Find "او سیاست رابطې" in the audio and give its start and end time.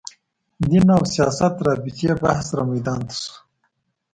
0.95-2.09